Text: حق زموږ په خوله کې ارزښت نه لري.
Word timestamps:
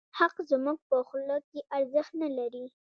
حق 0.17 0.35
زموږ 0.49 0.77
په 0.89 0.97
خوله 1.07 1.37
کې 1.47 1.59
ارزښت 1.77 2.13
نه 2.21 2.29
لري. 2.37 2.65